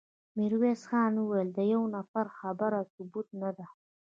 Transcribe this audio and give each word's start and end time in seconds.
ميرويس 0.37 0.81
خان 0.89 1.13
وويل: 1.17 1.49
د 1.57 1.59
يوه 1.71 1.87
نفر 1.95 2.25
خبره 2.39 2.79
ثبوت 2.93 3.27
نه 3.41 3.49
ده. 3.57 3.67